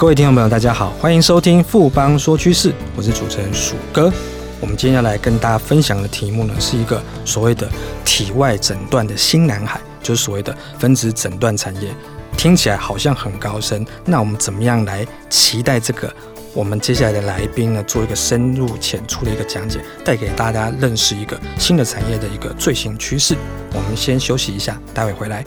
[0.00, 4.10] 各位听众朋友，大家好，欢迎收听富邦说趋势，我是主持人鼠哥。
[4.58, 7.68] 我们今天要来跟大家分享的题目呢，是一个所谓的
[8.02, 11.94] 体外诊断的新蓝海，就是所谓的分子诊断产业。
[12.34, 16.10] 听起来好像很高深，那我们怎么样来期待这个？
[16.54, 23.36] 我们接下来的来宾呢，做一个深入浅出的一个讲解，带给大家认识一个新的产业的一个最新趋势。
[23.74, 25.44] 我们先休息一下，待会回来。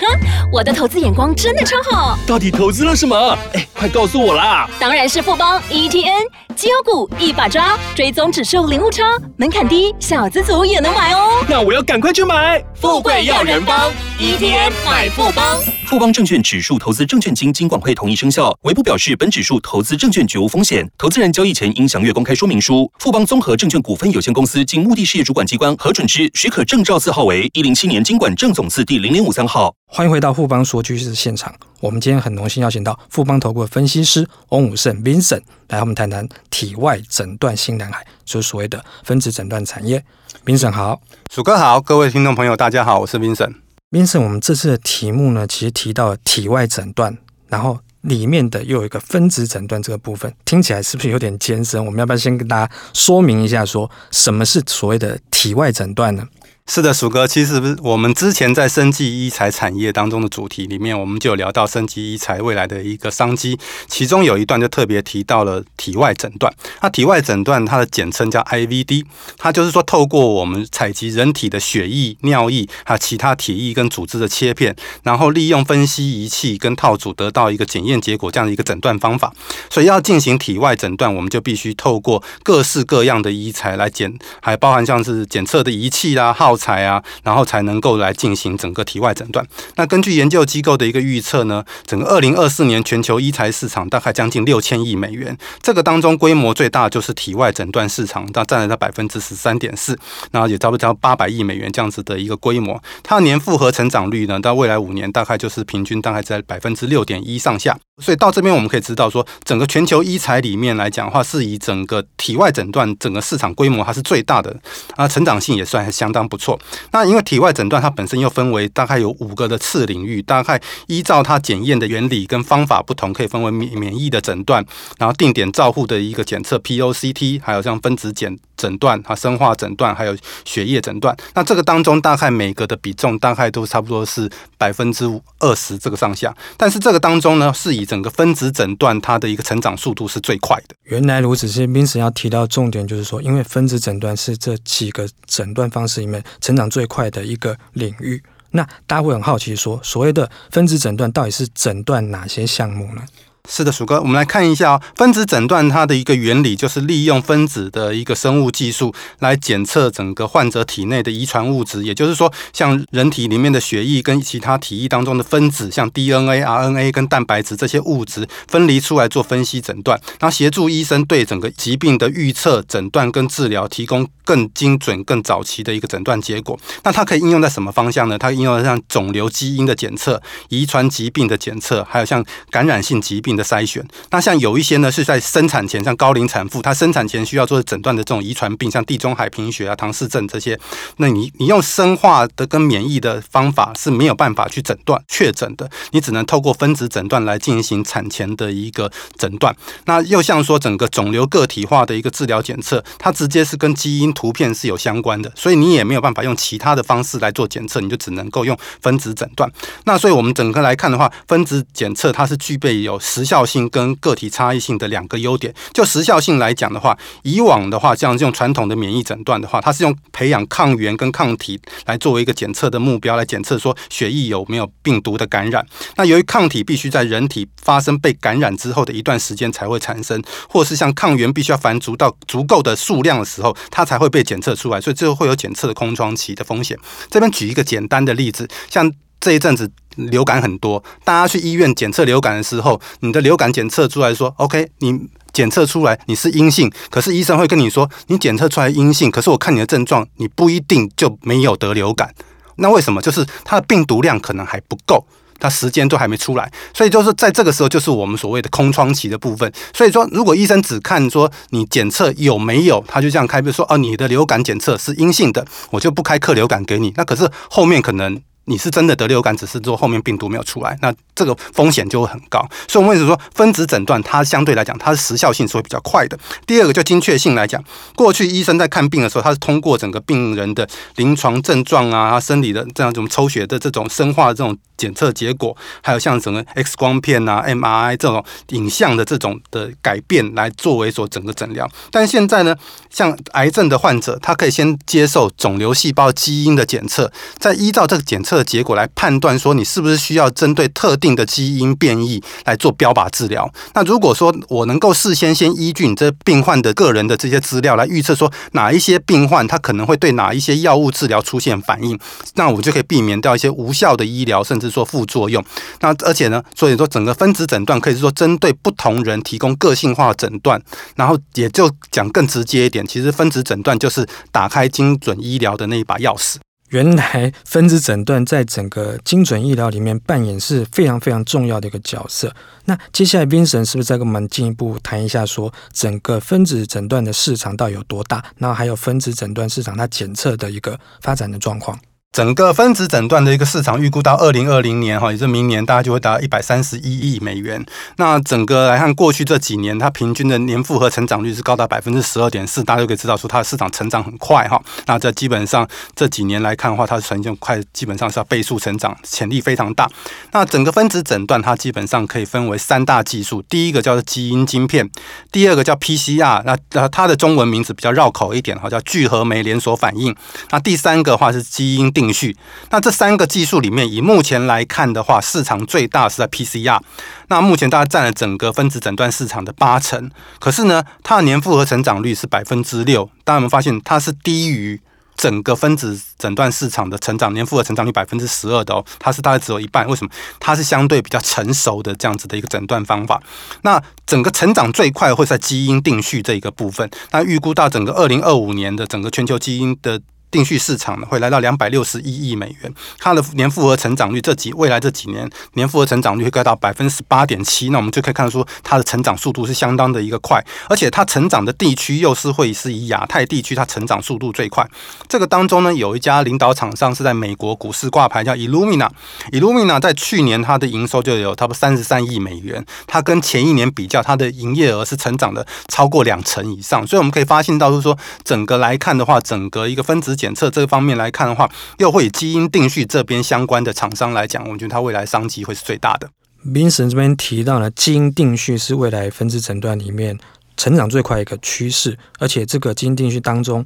[0.00, 0.20] 哼，
[0.52, 2.18] 我的投资眼光真的超好。
[2.26, 3.36] 到底投资了什么？
[3.54, 4.68] 哎，快告诉我啦！
[4.78, 6.26] 当然是富邦 ETN
[6.56, 9.04] 绩优股一把抓，追踪指数零误差，
[9.36, 11.44] 门槛低，小资族也能买哦。
[11.48, 12.62] 那我要赶快去买。
[12.74, 15.44] 富贵要人帮，ETN 买富邦。
[15.90, 20.88] 富邦证券指数投资证券经金管会同意生效，唯不表示本指数投资证券绝无风险。
[20.96, 22.88] 投资人交易前应详阅公开说明书。
[23.00, 29.74] 富邦综合证券股份有限公司经目的事业主管机关核准之许可证照字号为一零七年经管证总字第零零五三号。
[29.88, 31.52] 欢迎回到富邦说趋势现场。
[31.80, 40.04] 我们今天很荣幸邀请到富邦投顾的分析师翁武胜 Vincent 来和我们谈谈体外诊断新蓝海，就是所谓的分子诊断产业。
[40.46, 41.00] Vincent 好，
[41.32, 43.54] 鼠哥好，各位听众朋友大家好，我是 Vincent。
[43.90, 51.84] Vincent，我们这次的题目呢，其实提到了体外诊断，然后里面的又有一个分子诊断这个部分，听起来是不是有点艰深？
[51.84, 56.24] 我们要不要先跟大家说明一下，说什么是所谓的体外诊断呢？
[56.66, 63.58] 是的，鼠哥，其实我们之前在生技医材产业当中的主题里面，我们就有聊到生技医材未来的一个商机，
[63.88, 66.52] 其中有一段就特别提到了体外诊断。
[66.80, 69.04] 那体外诊断它的简称叫 IVD，
[69.36, 79.34] 它就是说透过我们采集人体的血液、尿液还有其他体液跟组织的切片，然后利用分析仪器跟套组得到一个检验结果这样的一个诊断方法。
[79.68, 89.46] 所以要进行体外诊断，我们就必须透过各式各样的医材来检，还包含像是检测的仪器啦、耗材啊，然后才能够来进行整个体外诊断。
[89.76, 99.96] 那根据研究机构的一个预测呢，整个二零二四年全球医材市场大概将近六千亿美元，这个当中规模最大就是体外诊断市场，它占了它百分之十三点四，
[100.32, 102.82] 然后也差不多八百亿美元这样子的一个规模。
[103.04, 107.78] 它的年复合成长率呢，到未来五年大概就是平均大概在百分之六点一上下。
[108.00, 114.54] 所以到这边我们可以知道说，整个全球医材里面来讲的话，是以整个体外诊断整个市场规模它是最大的，
[114.96, 116.58] 啊，成长性也算相当不错。
[116.92, 124.64] 那因为体外诊断它本身又分为大概有五个的次领域，大概依照它检验的原理跟方法不同，可以分为免免疫的诊断，
[124.98, 131.16] 然后定点照护的一个检测 POCT，还有像分子检诊断啊、生化诊断，还有血液诊断。
[131.34, 135.04] 那这个当中大概每个的比重大概都差不多是百分之
[135.38, 136.36] 二十这个上下。
[136.56, 140.74] 但是这个当中呢，是以整个分子诊断它的一个成长速度是最快的。
[140.84, 148.22] 原来如此，是 Vincent 要提到重点就是说，因为分子诊断是这几个诊断方式里面成长最快的一个领域。
[148.52, 153.02] 那大家会很好奇说，所谓的分子诊断到底是诊断哪些项目呢？
[153.48, 176.58] 是的，鼠哥，我们来看一下哦，分子诊断它的一个原理，就是利用分子的一个生物技术来检测整个患者体内的遗传物质，也就是说，像人体里面的血液跟其他体液当中的分子，像 DNA、RNA 跟蛋白质这些物质分离出来做分析诊断，然后协助医生对整个疾病的预测、诊断跟治疗提供更精准、更早期的一个诊断结果。
[176.84, 178.16] 那它可以应用在什么方向呢？
[178.16, 190.58] 它应用在像肿瘤基因的检测、遗传疾病的检测，还有像感染性疾病的筛选，那像有一些呢是在生产前，像高龄产妇，她生产前需要做诊断的这种遗传病，像地中海贫血啊、唐氏症这些，
[190.96, 199.54] 那你你用生化的跟免疫的方法是没有办法去诊断确诊的，你只能透过分子诊断来进行产前的一个诊断。
[199.86, 209.50] 那又像说整个肿瘤个体化的一个治疗检测，它直接是跟基因图片是有相关的，所以你也没有办法用其他的方式来做检测，你就只能够用分子诊断。
[209.84, 215.54] 那所以我们整个来看的话，分子检测它是具备有时效性跟个体差异性的两个优点。
[215.74, 225.66] 就时效性来讲的话，以往的话，像这种传统的免疫诊断的话，它是用培养抗原跟抗体来作为一个检测的目标，来检测说血液有没有病毒的感染。
[225.96, 236.78] 那由于抗体必须在人体发生被感染之后的一段时间才会产生，或是像抗原必须要繁殖到足够的数量的时候，它才会被检测出来，所以最后会有检测的空窗期的风险。
[237.10, 238.90] 这边举一个简单的例子，像
[239.20, 239.70] 这一阵子。
[239.96, 244.98] 流感很多，大家去医院检测流感的时候，你的流感检测出来说，OK，你
[245.32, 252.14] 检测出来你是阴性，可是医生会跟你说，你检测出来阴性，可是我看你的症状，你不一定就没有得流感。
[252.56, 253.02] 那为什么？
[253.02, 255.04] 就是它的病毒量可能还不够，
[255.38, 259.52] 它时间都还没出来，所以就是在这个时候，就是我们所谓的空窗期的部分。
[259.74, 266.92] 所以说，如果医生只看说你检测有没有，他就这样开，比如说哦，你的流感检测是阴性的，我就不开克流感给你。
[266.96, 268.20] 那可是后面可能。
[268.46, 272.44] 你是真的得流感，只是说后面病毒没有出来，那这个风险就会很高。
[272.66, 276.18] 所以，我们为什么说分子诊断它相对来讲，它的时效性是会比较快的。
[276.46, 277.62] 第二个，就精确性来讲，
[277.94, 291.70] 过去医生在看病的时候，他是通过整个病人的临床症状啊，生理的这样一种抽血的这种生化的这种检测结果，还有像整个 X 光片啊、MRI 这种影像的这种的改变来作为所整个诊疗。
[291.90, 292.56] 但现在呢，
[292.88, 298.42] 像癌症的患者，他可以先接受肿瘤细胞基因的检测，再依照这个检测。
[298.42, 303.52] 结果来判断说你是不是需要针对特定的基因变异来做标靶治疗。
[303.74, 311.98] 那如果说我能够事先先依据你这病患的个人的这些资料来预测说哪一些病患他可能会对哪一些药物治疗出现反应，
[312.34, 315.44] 那我就可以避免掉一些无效的医疗，甚至说副作用。
[315.80, 320.62] 那而且呢，所以说整个分子诊断可以说针对不同人提供个性化诊断。
[320.96, 326.36] 然后也就讲更直接一点，其实分子诊断就是打开精准医疗的那一把钥匙。
[326.68, 332.32] 原来分子诊断在整个精准医疗里面扮演是非常非常重要的一个角色。
[332.66, 338.24] 那接下来 Vincent 是不是再跟我们进一步谈一下，说整个分子诊断的市场到底有多大？
[338.38, 341.76] 然后还有分子诊断市场它检测的一个发展的状况。
[342.12, 347.64] 整个分子诊断的一个市场预估到二零二零年哈，也就是明年，大概就会达到一百三十一亿美元。
[347.98, 354.60] 那整个来看过去这几年，它平均的年复合成长率是高达百分之十二点四，大家就可以知道说它的市场成长很快哈。
[354.86, 355.64] 那这基本上
[355.94, 359.88] 这几年来看的话，它是呈现快，基本上是要倍数成长，潜力非常大。
[360.32, 364.90] 那整个分子诊断它基本上可以分为三大技术，第一个叫做基因晶片，
[365.30, 370.12] 第二个叫 PCR，那呃它的中文名字比较绕口一点哈，叫聚合酶连锁反应。
[370.50, 372.34] 那第三个的话是基因定定序，
[372.70, 376.80] 那这三个技术里面，以目前来看的话，市场最大是在 PCR。
[377.28, 380.10] 那目前大概占了整个分子诊断市场的八成。
[380.38, 383.04] 可是呢，它的年复合成长率是百分之六。
[383.22, 384.80] 大家有没有发现，它是低于
[385.14, 388.82] 整个分子诊断市场的成长年复合成长率百分之十二的哦。
[388.98, 389.86] 它是大概只有一半。
[389.86, 390.10] 为什么？
[390.38, 393.22] 它是相对比较成熟的这样子的一个诊断方法。
[393.60, 396.88] 那整个成长最快会在基因定序这一个部分。
[397.10, 400.00] 那预估到整个二零二五年的整个全球基因的。
[400.30, 414.64] 定序市场呢，会来到两百六十一亿美元，它的年复合成长率这几未来这几年年复合成长率会达到百分之十八点七，那我们就可以看出它的成长速度是相当的一个快，而且它成长的地区又是会是以亚太地区它成长速度最快。
[415.08, 430.16] 这个当中呢，有一家领导厂商是在美国股市挂牌，叫 Illumina，Illumina 在去年它的营收就有差不多三十三亿美元，它跟前一年比较，它的营业额是成长的超过两成以上，所以我们可以发现到，就是说整个来看的话，整个一个分子。
[430.20, 436.10] 检测这方面来看的话，又会以基因定序这边相关的厂商来讲，我觉得它未来商机会是最大的。
[436.42, 440.18] 明神这边提到了基因定序是未来分子诊断里面
[440.58, 443.64] 成长最快一个趋势，而且这个基因定序当中，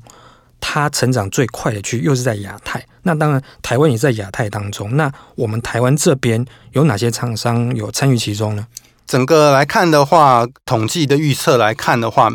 [0.60, 2.84] 它成长最快的区域又是在亚太。
[3.02, 4.96] 那当然，台湾也在亚太当中。
[4.96, 8.66] 那我们台湾这边有哪些厂商有参与其中呢？
[9.06, 12.30] 整个来看的话，统计的预测来看的话，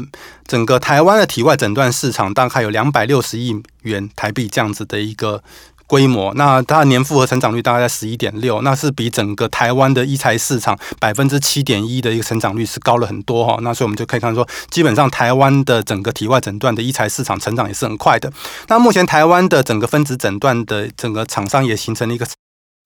[0.47, 5.41] 整个台湾的体外诊断市场大概有两百六十亿元台币这样子的一个
[5.87, 6.31] 规模。
[6.35, 13.57] 那它年复合成长率大概在十一点六，那是比整个台湾的医材市场百分之七点一的一个成长率是高了很多哈。
[13.61, 18.31] 那所以我们就可以看说，基本上台湾的整个体外诊断的医材市场成长也是很快的。
[18.67, 22.27] 那目前台湾的整个分子诊断的整个厂商也形成了一个。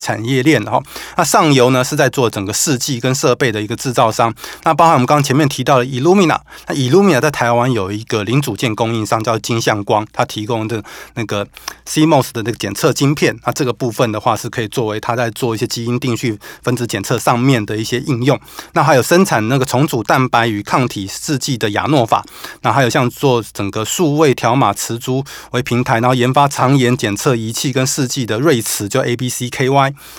[0.04, 0.84] 产业链，然后
[1.16, 4.34] 那上游呢是在做整个试剂跟设备的一个制造商。
[4.64, 10.84] 那包含我们刚刚前面提到的 Illumina，那 Illumina 在台湾有一个零组件供应商叫金相光，它提供的
[11.14, 11.48] 那个
[11.88, 13.34] CMOS 的那个检测晶片。
[13.46, 18.38] 那这个部分的话是可以作为它在做一些基因定序分子检测上面的一些应用。
[18.74, 22.22] 那还有生产那个重组蛋白与抗体试剂的亚诺法。
[22.64, 29.02] 那还有像做整个数位条码磁珠为平台，然后研发肠炎检测仪器跟试剂的瑞慈，叫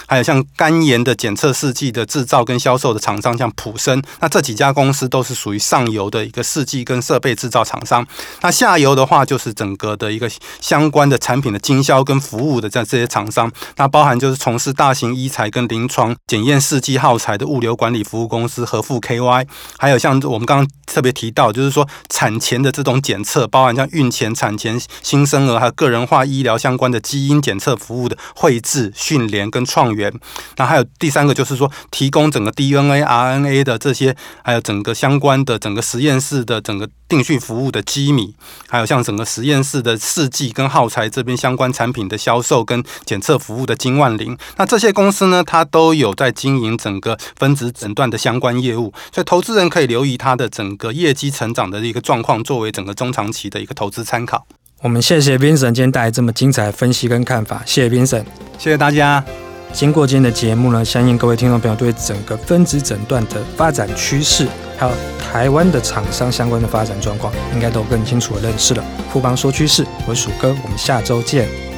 [0.06, 8.06] 还有像肝炎的检测试剂的制造跟销售的厂商，像普生，那这几家公司都是属于上游的一个试剂跟设备制造厂商。
[8.42, 13.50] 那下游的话，就是整个的一个相关的产品的经销跟服务的这这些厂商。
[13.76, 19.46] 那包含就是从事大型医材跟临床检验试剂耗材的物流管理服务公司和富 KY。
[19.78, 29.64] 还有像我们刚刚特别提到，就是说产前的这种检测，包含像孕前、产前新生儿还有个人化医疗相关的基因检测服务的绘制、训练跟。
[29.74, 30.12] 创元，
[30.56, 38.34] 那还有第三个就是说，提供整个 DNA、RNA 的这些，还有整个相关的整个实验室的整个定序服务的机米，
[38.68, 54.46] 还有像整个实验室的试剂跟耗材这边相关产品的销售跟检测服务的金万林，那这些公司呢，它都有在经营整个分子诊断的相关业务，所以投资人可以留意它的整个业绩成长的一个状况，作为整个中长期的一个投资参考。
[54.82, 58.26] 我们谢谢 Vincent 今天带来这么精彩的分析跟看法，谢谢 Vincent，
[58.58, 59.24] 谢谢大家。
[59.74, 64.46] 经过今天的节目呢，相信各位听众朋友对整个分子诊断的发展趋势，
[64.78, 68.84] 还有台湾的厂商相关的发展状况，应该都更清楚的认识了。
[69.12, 71.73] 富邦说趋势，我是鼠哥，我们下周见。